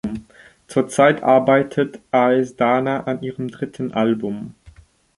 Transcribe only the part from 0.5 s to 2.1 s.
Zurzeit arbeitet